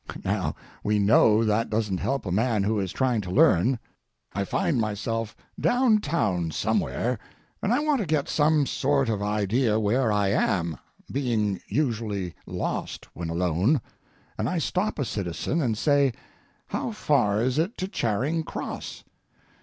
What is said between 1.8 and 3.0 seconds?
help a man who is